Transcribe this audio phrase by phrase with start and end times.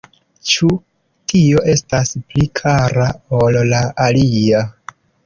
[0.51, 0.67] Ĉu
[1.33, 3.05] tio estas pli kara
[3.41, 4.65] ol la alia?